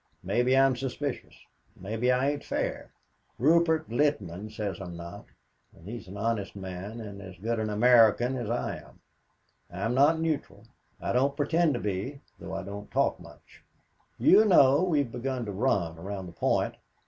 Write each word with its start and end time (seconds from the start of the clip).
Maybe 0.23 0.57
I'm 0.57 0.75
suspicious 0.75 1.35
maybe 1.79 2.11
I 2.11 2.31
ain't 2.31 2.43
fair. 2.43 2.91
Rupert 3.37 3.87
Littman 3.91 4.49
says 4.49 4.81
I'm 4.81 4.97
not, 4.97 5.25
and 5.75 5.87
he's 5.87 6.07
an 6.07 6.17
honest 6.17 6.55
man 6.55 6.99
and 6.99 7.21
as 7.21 7.37
good 7.37 7.59
an 7.59 7.69
American 7.69 8.35
as 8.35 8.49
I 8.49 8.77
am. 8.77 8.99
I'm 9.69 9.93
not 9.93 10.19
neutral. 10.19 10.63
I 10.99 11.13
don't 11.13 11.37
pretend 11.37 11.75
to 11.75 11.79
be, 11.79 12.19
though 12.39 12.55
I 12.55 12.63
don't 12.63 12.89
talk 12.89 13.19
much. 13.19 13.61
You 14.17 14.43
know 14.43 14.81
we've 14.81 15.11
begun 15.11 15.45
to 15.45 15.51
run 15.51 15.99
around 15.99 16.25
the 16.25 16.31
Point. 16.33 16.77